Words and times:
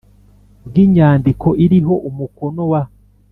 bw 0.67 0.73
inyandiko 0.85 1.47
iriho 1.65 1.95
umukono 2.09 2.61
wa 2.71 2.81